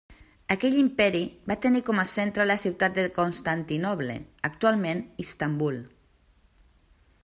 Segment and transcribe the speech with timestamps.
[0.53, 1.19] Aquell imperi
[1.51, 4.17] va tenir com a centre la ciutat de Constantinoble,
[4.51, 5.83] actualment Istanbul.